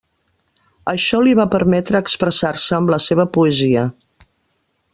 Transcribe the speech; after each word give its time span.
Això 0.93 1.19
li 1.27 1.35
va 1.39 1.45
permetre 1.55 2.01
expressar-se 2.05 2.75
amb 2.79 2.93
la 2.95 2.99
seva 3.09 3.27
poesia. 3.37 3.85